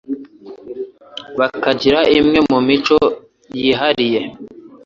[1.39, 2.97] bakagira imwe mu mico
[3.59, 4.21] yihariye